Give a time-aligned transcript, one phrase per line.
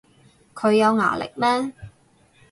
[0.55, 1.71] 佢有牙力咩